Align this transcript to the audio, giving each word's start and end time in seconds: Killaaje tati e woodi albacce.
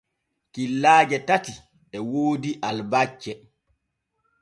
Killaaje 0.53 1.17
tati 1.27 1.53
e 1.95 1.97
woodi 2.11 2.51
albacce. 2.69 3.33